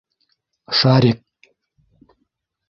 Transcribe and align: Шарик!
Шарик! 0.77 1.19